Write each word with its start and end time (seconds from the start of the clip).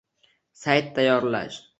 Sayt 0.61 0.89
tayyorlash 0.95 1.63